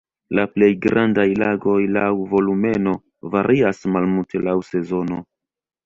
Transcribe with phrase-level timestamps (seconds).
[0.37, 2.97] La plej grandaj lagoj laŭ volumeno
[3.37, 5.27] varias malmulte laŭ sezono.